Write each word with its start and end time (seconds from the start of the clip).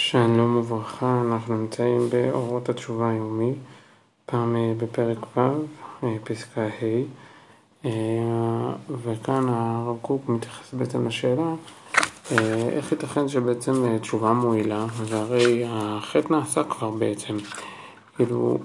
שלום 0.00 0.56
וברכה, 0.56 1.20
אנחנו 1.26 1.56
נמצאים 1.56 2.10
באורות 2.10 2.68
התשובה 2.68 3.10
היומי, 3.10 3.52
פעם 4.26 4.56
אה, 4.56 4.72
בפרק 4.76 5.18
ו', 5.36 5.40
אה, 6.04 6.16
פסקה 6.24 6.60
ה', 6.60 7.04
אה, 7.84 7.90
וכאן 9.02 9.48
הרב 9.48 9.96
קוק 10.02 10.28
מתייחס 10.28 10.74
בעצם 10.74 11.06
לשאלה 11.06 11.54
איך 12.72 12.92
ייתכן 12.92 13.28
שבעצם 13.28 13.98
תשובה 13.98 14.32
מועילה, 14.32 14.86
והרי 14.92 15.64
החטא 15.68 16.32
נעשה 16.32 16.64
כבר 16.64 16.90
בעצם, 16.90 17.36
כאילו 18.16 18.58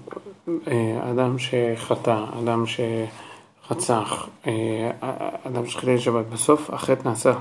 אדם 1.11 1.35
שחטא, 1.39 2.25
אדם 2.43 2.63
שרצח, 2.65 4.29
אדם 5.47 5.67
שחילל 5.67 5.97
שבת, 5.97 6.25
בסוף 6.25 6.69
החטא 6.69 7.07
נעשה 7.07 7.33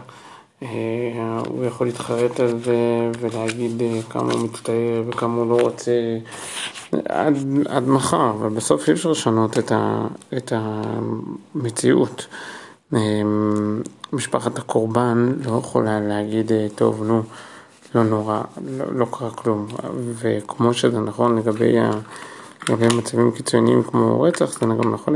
הוא 1.46 1.64
יכול 1.64 1.86
להתחרט 1.86 2.40
על 2.40 2.58
זה 2.64 3.10
ולהגיד 3.20 3.82
אה, 3.82 4.00
כמה 4.10 4.32
הוא 4.32 4.42
מצטער 4.42 5.02
וכמה 5.06 5.40
הוא 5.40 5.50
לא 5.50 5.62
רוצה 5.62 5.92
עד, 7.08 7.34
עד 7.68 7.88
מחר, 7.88 8.30
אבל 8.30 8.48
בסוף 8.48 8.88
אי 8.88 8.92
אפשר 8.92 9.10
לשנות 9.10 9.58
את, 9.58 9.72
ה, 9.72 10.06
את 10.36 10.52
המציאות. 10.56 12.26
אה, 12.94 12.98
משפחת 14.12 14.58
הקורבן 14.58 15.32
לא 15.44 15.58
יכולה 15.58 16.00
להגיד, 16.00 16.52
טוב, 16.74 17.02
נו, 17.04 17.22
לא 17.94 18.04
נורא, 18.04 18.40
לא, 18.78 18.84
לא 18.94 19.06
קרה 19.10 19.30
כלום. 19.30 19.66
וכמו 20.14 20.74
שזה 20.74 21.00
נכון 21.00 21.38
לגבי, 21.38 21.78
ה, 21.78 21.90
לגבי 22.68 22.96
מצבים 22.96 23.30
קיצוניים 23.30 23.82
כמו 23.82 24.20
רצח, 24.20 24.60
זה 24.60 24.66
גם 24.66 24.94
נכון 24.94 25.14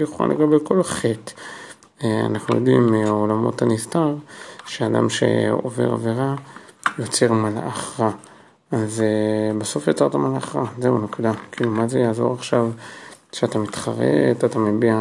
לכאורה 0.00 0.28
לגבי 0.28 0.56
כל 0.64 0.82
חטא. 0.82 1.32
אנחנו 2.04 2.54
יודעים 2.56 2.86
מעולמות 2.86 3.62
הנסתר 3.62 4.14
שאדם 4.66 5.10
שעובר 5.10 5.92
עבירה 5.92 6.34
יוצר 6.98 7.32
מלאך 7.32 8.00
רע. 8.00 8.10
אז 8.72 9.02
uh, 9.02 9.58
בסוף 9.58 9.88
יצרת 9.88 10.14
מלאך 10.14 10.56
רע, 10.56 10.64
זהו 10.78 10.98
נקודה. 10.98 11.32
כאילו 11.52 11.70
מה 11.70 11.88
זה 11.88 11.98
יעזור 11.98 12.34
עכשיו 12.34 12.70
שאתה 13.32 13.58
מתחרט, 13.58 14.44
אתה 14.44 14.58
מביע 14.58 14.96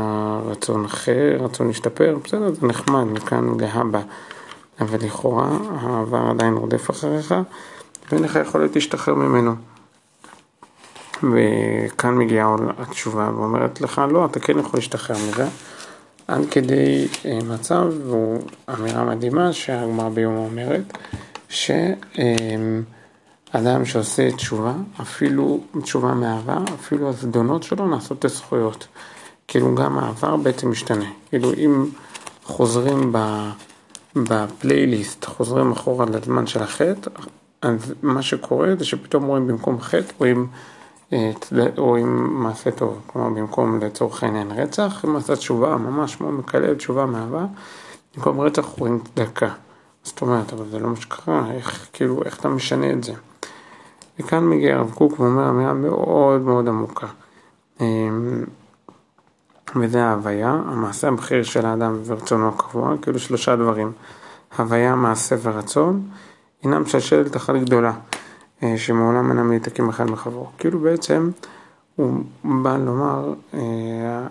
רצון 0.45 0.85
אחר, 0.85 1.37
רצון 1.39 1.67
להשתפר, 1.67 2.17
בסדר, 2.23 2.53
זה 2.53 2.67
נחמד 2.67 3.03
מכאן 3.03 3.59
להבא. 3.59 4.01
אבל 4.81 4.97
לכאורה 5.05 5.49
העבר 5.81 6.29
עדיין 6.29 6.53
רודף 6.53 6.89
אחריך 6.91 7.35
ואין 8.11 8.23
לך 8.23 8.39
יכולת 8.41 8.75
להשתחרר 8.75 9.15
ממנו. 9.15 9.55
וכאן 11.17 12.17
מגיעה 12.17 12.55
התשובה 12.77 13.31
ואומרת 13.35 13.81
לך, 13.81 14.01
לא, 14.11 14.25
אתה 14.25 14.39
כן 14.39 14.59
יכול 14.59 14.77
להשתחרר 14.77 15.15
מזה. 15.29 15.47
עד 16.29 16.41
כדי 16.51 17.07
אה, 17.25 17.39
מצב, 17.43 17.85
והוא 18.05 18.41
אמירה 18.69 19.03
מדהימה 19.03 19.53
שהגמרא 19.53 20.09
ביום 20.09 20.35
אומרת, 20.35 20.97
שאדם 21.49 21.85
שעושה 23.85 24.31
תשובה, 24.31 24.73
אפילו 25.01 25.59
תשובה 25.81 26.13
מהעבר, 26.13 26.63
אפילו 26.75 27.09
הזדונות 27.09 27.63
שלו 27.63 27.87
נעשות 27.87 28.25
לזכויות. 28.25 28.87
כאילו 29.47 29.75
גם 29.75 29.99
העבר 29.99 30.35
בעצם 30.35 30.71
משתנה. 30.71 31.05
כאילו 31.29 31.53
אם 31.53 31.85
חוזרים 32.43 33.13
בפלייליסט, 34.15 35.25
חוזרים 35.25 35.71
אחורה 35.71 36.05
לזמן 36.05 36.47
של 36.47 36.63
החטא, 36.63 37.09
אז 37.61 37.93
מה 38.01 38.21
שקורה 38.21 38.75
זה 38.79 38.85
שפתאום 38.85 39.25
רואים 39.25 39.47
במקום 39.47 39.81
חטא, 39.81 40.13
רואים 40.17 40.47
או 41.77 41.95
עם 41.95 42.43
מעשה 42.43 42.71
טוב, 42.71 43.01
כלומר 43.07 43.29
במקום 43.29 43.79
לצורך 43.79 44.23
העניין 44.23 44.51
רצח, 44.51 45.05
מעשה 45.05 45.35
תשובה 45.35 45.77
ממש 45.77 46.15
כמו 46.15 46.31
מקלל 46.31 46.75
תשובה 46.75 47.05
מאהבה, 47.05 47.45
במקום 48.15 48.39
רצח 48.39 48.65
רואים 48.65 48.99
צדקה. 48.99 49.49
זאת 50.03 50.21
אומרת, 50.21 50.53
אבל 50.53 50.65
זה 50.69 50.79
לא 50.79 50.89
מה 50.89 50.95
שקרה, 50.95 51.51
איך, 51.51 51.89
כאילו, 51.93 52.23
איך 52.25 52.39
אתה 52.39 52.49
משנה 52.49 52.91
את 52.91 53.03
זה? 53.03 53.13
וכאן 54.19 54.49
מגיע 54.49 54.75
הרב 54.75 54.91
קוק 54.91 55.19
ואומר 55.19 55.49
אמירה 55.49 55.73
מאוד 55.73 56.41
מאוד 56.41 56.67
עמוקה. 56.67 57.07
אמ, 57.81 58.43
וזה 59.75 60.03
ההוויה, 60.03 60.49
המעשה 60.49 61.07
הבכיר 61.07 61.43
של 61.43 61.65
האדם 61.65 61.99
ורצונו 62.05 62.49
הקבוע, 62.49 62.93
כאילו 63.01 63.19
שלושה 63.19 63.55
דברים, 63.55 63.91
הוויה, 64.57 64.95
מעשה 64.95 65.35
ורצון, 65.41 66.01
הינם 66.61 66.85
שלשלת 66.85 67.35
אחת 67.35 67.55
גדולה. 67.55 67.93
אה, 68.63 68.77
שמעולם 68.77 69.31
אינם 69.31 69.51
ניתקים 69.51 69.89
אחד 69.89 70.11
מחברו. 70.11 70.47
כאילו 70.57 70.79
בעצם 70.79 71.29
הוא 71.95 72.23
בא 72.43 72.77
לומר, 72.77 73.33
אה, 73.53 74.27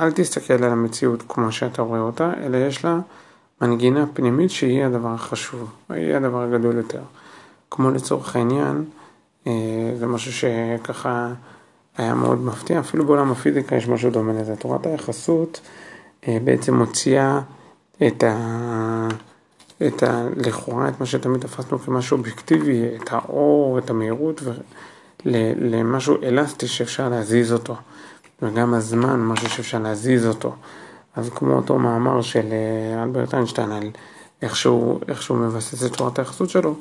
אל 0.00 0.12
תסתכל 0.12 0.54
על 0.54 0.72
המציאות 0.72 1.22
כמו 1.28 1.52
שאתה 1.52 1.82
רואה 1.82 2.00
אותה, 2.00 2.32
אלא 2.42 2.56
יש 2.56 2.84
לה 2.84 2.98
מנגינה 3.60 4.04
פנימית 4.14 4.50
שהיא 4.50 4.84
הדבר 4.84 5.08
החשוב, 5.08 5.70
היא 5.88 6.14
הדבר 6.14 6.42
הגדול 6.42 6.76
יותר. 6.76 7.02
כמו 7.70 7.90
לצורך 7.90 8.36
העניין, 8.36 8.84
אה, 9.46 9.52
זה 9.98 10.06
משהו 10.06 10.32
שככה 10.32 11.32
היה 11.96 12.14
מאוד 12.14 12.44
מפתיע, 12.44 12.80
אפילו 12.80 13.04
בעולם 13.06 13.30
הפיזיקה 13.30 13.76
יש 13.76 13.88
משהו 13.88 14.10
דומה 14.10 14.32
לזה. 14.32 14.56
תורת 14.56 14.86
היחסות 14.86 15.60
בעצם 16.44 16.74
מוציאה 16.74 17.40
את 18.06 18.24
ה... 18.24 19.08
את 19.86 20.02
ה... 20.02 20.28
לכאורה 20.36 20.88
את 20.88 21.00
מה 21.00 21.06
שתמיד 21.06 21.40
תפסנו 21.40 21.78
כמשהו 21.78 22.16
אובייקטיבי, 22.16 22.82
את 22.96 23.12
האור, 23.12 23.78
את 23.78 23.90
המהירות, 23.90 24.42
למשהו 25.24 26.16
אלסטי 26.22 26.66
שאפשר 26.66 27.08
להזיז 27.08 27.52
אותו. 27.52 27.76
וגם 28.42 28.74
הזמן, 28.74 29.20
משהו 29.20 29.48
שאפשר 29.48 29.78
להזיז 29.78 30.26
אותו. 30.26 30.54
אז 31.16 31.30
כמו 31.34 31.54
אותו 31.54 31.78
מאמר 31.78 32.22
של 32.22 32.46
אה, 32.52 33.02
אלברט 33.02 33.34
איינשטיין 33.34 33.72
על 33.72 33.90
איך 34.42 34.56
שהוא, 34.56 35.00
איך 35.08 35.22
שהוא 35.22 35.38
מבסס 35.38 35.84
את 35.84 35.96
תורת 35.96 36.18
היחסות 36.18 36.50
שלו, 36.50 36.74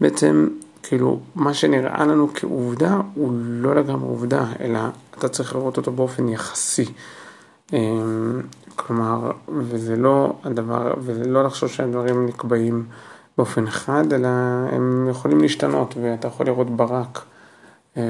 בעצם 0.00 0.48
כאילו 0.82 1.20
מה 1.34 1.54
שנראה 1.54 2.06
לנו 2.06 2.28
כעובדה 2.34 3.00
הוא 3.14 3.32
לא 3.34 3.74
לגמרי 3.74 4.08
עובדה, 4.08 4.44
אלא 4.60 4.80
אתה 5.18 5.28
צריך 5.28 5.54
לראות 5.54 5.76
אותו 5.76 5.92
באופן 5.92 6.28
יחסי. 6.28 6.84
כלומר, 8.80 9.30
וזה 9.48 9.96
לא 9.96 10.32
הדבר, 10.44 10.94
וזה 10.98 11.28
לא 11.28 11.44
לחשוב 11.44 11.68
שהדברים 11.68 12.26
נקבעים 12.26 12.84
באופן 13.38 13.66
אחד, 13.66 14.12
אלא 14.12 14.28
הם 14.72 15.08
יכולים 15.10 15.40
להשתנות, 15.40 15.94
ואתה 16.02 16.28
יכול 16.28 16.46
לראות 16.46 16.70
ברק 16.70 17.24
אה, 17.96 18.02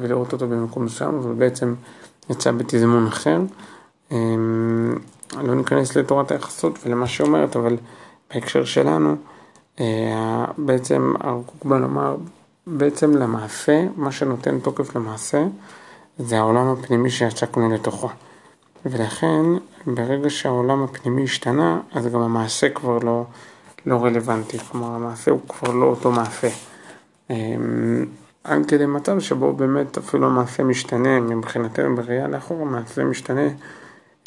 ולראות 0.00 0.32
אותו 0.32 0.48
במקום 0.48 0.84
מסוים, 0.84 1.14
אבל 1.14 1.34
בעצם 1.34 1.74
יצא 2.30 2.52
בתזמון 2.52 3.06
אחר. 3.06 3.40
אמ, 4.12 4.98
לא 5.42 5.54
ניכנס 5.54 5.96
לתורת 5.96 6.30
היחסות 6.30 6.78
ולמה 6.84 7.06
שהיא 7.06 7.26
אומרת, 7.26 7.56
אבל 7.56 7.76
בהקשר 8.34 8.64
שלנו, 8.64 9.16
אה, 9.80 10.44
בעצם 10.58 11.14
הרב 11.20 11.42
קוקמן 11.46 11.84
אמר, 11.84 12.16
בעצם 12.66 13.16
למעשה, 13.16 13.86
מה 13.96 14.12
שנותן 14.12 14.60
תוקף 14.60 14.96
למעשה, 14.96 15.44
זה 16.18 16.38
העולם 16.38 16.66
הפנימי 16.66 17.10
שיצקנו 17.10 17.70
לתוכו. 17.70 18.08
ולכן 18.86 19.44
ברגע 19.86 20.30
שהעולם 20.30 20.82
הפנימי 20.82 21.24
השתנה, 21.24 21.80
אז 21.92 22.06
גם 22.06 22.20
המעשה 22.20 22.68
כבר 22.68 22.98
לא, 22.98 23.24
לא 23.86 24.04
רלוונטי, 24.04 24.58
כלומר 24.58 24.94
המעשה 24.94 25.30
הוא 25.30 25.40
כבר 25.48 25.72
לא 25.72 25.86
אותו 25.86 26.10
מעשה. 26.10 26.48
אמ, 27.30 28.06
עד 28.44 28.66
כדי 28.66 28.86
מצב 28.86 29.20
שבו 29.20 29.52
באמת 29.52 29.98
אפילו 29.98 30.26
המעשה 30.26 30.62
משתנה, 30.62 31.20
מבחינתנו 31.20 31.96
בראייה 31.96 32.28
לאחור 32.28 32.62
המעשה 32.62 33.04
משתנה 33.04 33.48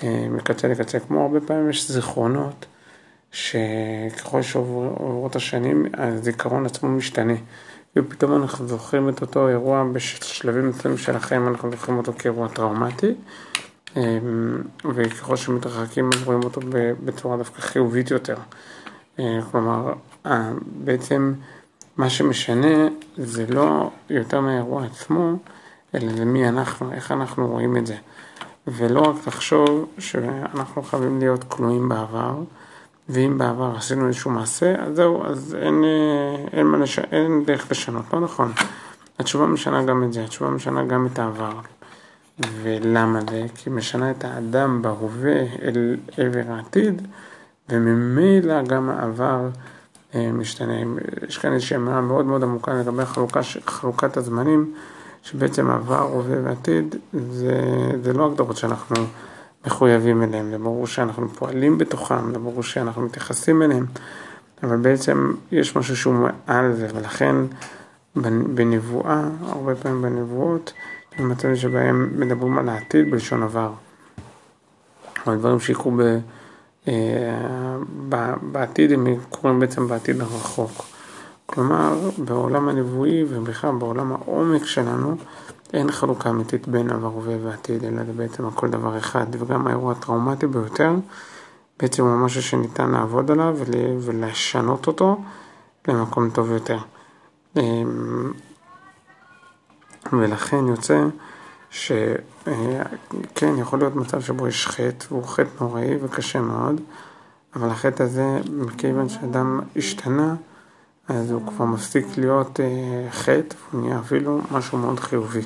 אה, 0.04 0.28
מקצה 0.30 0.68
לקצה, 0.68 1.00
כמו 1.00 1.22
הרבה 1.22 1.40
פעמים 1.42 1.70
יש 1.70 1.92
זיכרונות 1.92 2.66
שככל 3.32 4.42
שעוברות 4.42 5.36
השנים 5.36 5.86
הזיכרון 5.94 6.66
עצמו 6.66 6.90
משתנה. 6.90 7.34
ופתאום 7.96 8.42
אנחנו 8.42 8.68
זוכרים 8.68 9.10
את 9.10 9.22
אותו 9.22 9.50
אירוע 9.50 9.84
בשלבים 9.94 10.70
מסוימים 10.70 10.98
של 10.98 11.16
החיים, 11.16 11.48
אנחנו 11.48 11.72
זוכרים 11.72 11.98
אותו 11.98 12.14
כאירוע 12.20 12.48
טראומטי, 12.48 13.14
וככל 14.86 15.36
שמתרחקים 15.36 16.10
אז 16.14 16.24
רואים 16.24 16.44
אותו 16.44 16.62
בצורה 17.06 17.38
דווקא 17.38 17.62
חיובית 17.62 18.12
יותר. 18.12 18.36
אה, 19.20 19.40
כלומר, 19.52 19.94
אה, 20.26 20.52
בעצם 20.66 21.34
מה 21.98 22.10
שמשנה 22.10 22.88
זה 23.18 23.46
לא 23.50 23.90
יותר 24.10 24.42
מהאירוע 24.42 24.86
עצמו, 24.86 25.34
אלא 25.96 26.14
זה 26.14 26.26
מי 26.26 26.50
אנחנו, 26.50 26.94
איך 26.94 27.12
אנחנו 27.12 27.48
רואים 27.48 27.78
את 27.78 27.88
זה. 27.88 27.96
ולא 28.68 29.02
רק 29.02 29.28
לחשוב 29.28 29.86
שאנחנו 30.00 30.84
חייבים 30.84 31.20
להיות 31.20 31.44
כלואים 31.44 31.90
בעבר, 31.90 32.36
ואם 33.10 33.38
בעבר 33.38 33.74
עשינו 33.78 34.08
איזשהו 34.08 34.32
מעשה, 34.32 34.76
אז 34.76 34.96
זהו, 34.96 35.26
אז 35.26 35.58
אין, 35.62 35.84
אה, 35.84 36.60
אין, 36.60 36.74
אין, 36.74 36.84
אין 37.12 37.46
דרך 37.46 37.72
לשנות, 37.72 38.06
לא 38.14 38.20
נכון. 38.20 38.52
התשובה 39.20 39.46
משנה 39.46 39.84
גם 39.84 40.04
את 40.04 40.14
זה, 40.14 40.24
התשובה 40.24 40.50
משנה 40.50 40.86
גם 40.86 41.06
את 41.06 41.20
העבר. 41.20 41.54
ולמה 42.40 43.20
זה? 43.30 43.46
כי 43.56 43.70
משנה 43.70 44.12
את 44.12 44.24
האדם 44.24 44.82
בהווה 44.82 45.42
אל 45.62 45.98
עבר 46.18 46.44
העתיד, 46.48 47.02
וממילא 47.70 48.62
גם 48.62 48.90
העבר 48.90 49.50
אה, 50.16 50.32
משתנה. 50.32 50.74
יש 51.28 51.38
כאן 51.38 51.54
איזושהי 51.54 51.76
אמירה 51.76 52.02
מאוד 52.02 52.26
מאוד 52.26 52.44
עמוקה 52.44 52.74
לגבי 52.74 53.06
חלוקה, 53.06 53.40
חלוקת 53.66 54.18
הזמנים, 54.18 54.74
שבעצם 55.24 55.70
עבר, 55.70 56.02
הווה 56.02 56.36
ועתיד, 56.44 56.96
זה, 57.30 57.62
זה 58.04 58.14
לא 58.14 58.26
הגדרות 58.26 58.58
שאנחנו 58.58 58.96
מחויבים 59.68 60.24
אליהן, 60.24 60.50
זה 60.50 60.58
ברור 60.58 60.88
שאנחנו 60.88 61.30
פועלים 61.30 61.78
בתוכם, 61.78 62.32
זה 62.32 62.40
ברור 62.40 62.64
שאנחנו 62.64 63.02
מתייחסים 63.02 63.62
אליהם, 63.62 63.86
אבל 64.64 64.78
בעצם 64.78 65.34
יש 65.52 65.76
משהו 65.76 65.98
שהוא 65.98 66.14
מעל 66.14 66.74
זה, 66.74 66.88
ולכן 66.96 67.36
בנבואה, 68.56 69.22
הרבה 69.42 69.76
פעמים 69.76 70.02
בנבואות, 70.02 70.74
במצבים 71.20 71.56
שבהם 71.56 72.10
מדברים 72.16 72.58
על 72.58 72.70
העתיד 72.70 73.12
בלשון 73.12 73.44
עבר. 73.44 73.72
או 75.28 75.36
דברים 75.36 75.60
שיקרו 75.60 75.92
ב, 75.92 76.20
אה, 76.88 77.78
בעתיד, 78.42 78.92
הם 78.92 79.08
קורים 79.30 79.60
בעצם 79.60 79.88
בעתיד 79.88 80.22
הרחוק. 80.22 80.86
כלומר, 81.46 82.10
בעולם 82.18 82.70
הנבואי 82.70 83.24
ובכלל 83.30 83.72
בעולם 83.72 84.12
העומק 84.12 84.66
שלנו, 84.66 85.16
אין 85.74 85.92
חלוקה 85.92 86.30
אמיתית 86.30 86.68
בין 86.68 86.90
עבר, 86.90 87.08
הווה 87.08 87.36
ועתיד, 87.44 87.84
אלא 87.84 88.04
זה 88.04 88.14
בעצם 88.14 88.46
הכל 88.46 88.70
דבר 88.70 88.98
אחד. 88.98 89.26
וגם 89.32 89.68
האירוע 89.68 89.92
הטראומטי 89.92 90.48
ביותר, 90.48 90.92
בעצם 91.80 92.04
הוא 92.04 92.26
משהו 92.26 92.42
שניתן 92.42 92.92
לעבוד 92.92 93.32
עליו 93.32 93.58
ולשנות 94.00 94.88
אותו 94.88 95.22
למקום 95.88 96.30
טוב 96.30 96.52
יותר. 96.52 96.78
ולכן 100.20 100.68
יוצא 100.68 101.06
שכן, 101.70 103.58
יכול 103.58 103.80
להיות 103.80 103.96
מצב 103.96 104.22
שבו 104.22 104.48
יש 104.48 104.68
חטא, 104.68 105.06
והוא 105.12 105.28
חטא 105.28 105.50
נוראי 105.62 105.98
וקשה 106.02 106.42
מאוד, 106.42 106.82
אבל 107.56 107.70
החטא 107.70 108.04
הזה, 108.04 108.40
מכיוון 108.52 109.10
שאדם 109.10 109.60
השתנה, 109.76 110.36
אז 111.08 111.32
הוא 111.32 111.48
כבר 111.48 111.66
מפסיק 111.66 112.06
להיות 112.18 112.60
אה, 112.60 113.12
חטא, 113.12 113.56
הוא 113.72 113.82
נהיה 113.82 114.00
אפילו 114.00 114.42
משהו 114.52 114.78
מאוד 114.78 115.00
חיובי. 115.00 115.42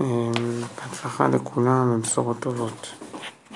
אמ, 0.00 0.32
בהצלחה 0.76 1.28
לכולם 1.28 1.92
ובשורות 1.92 2.40
טובות. 2.40 2.86